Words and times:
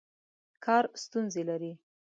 کار 0.65 0.83
ستونزې 1.03 1.41
لري. 1.49 1.71